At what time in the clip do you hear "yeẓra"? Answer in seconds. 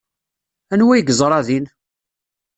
1.07-1.39